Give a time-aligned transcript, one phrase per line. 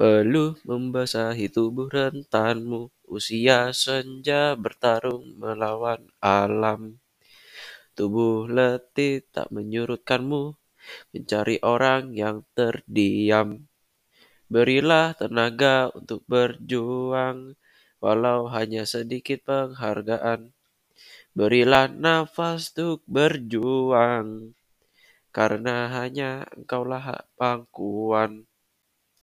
[0.00, 6.96] Peluh membasahi tubuh rentanmu, usia senja bertarung melawan alam.
[7.92, 10.56] Tubuh letih tak menyurutkanmu
[11.12, 13.68] mencari orang yang terdiam.
[14.48, 17.60] Berilah tenaga untuk berjuang,
[18.00, 20.56] walau hanya sedikit penghargaan.
[21.36, 24.56] Berilah nafas untuk berjuang,
[25.28, 28.49] karena hanya engkaulah pangkuan.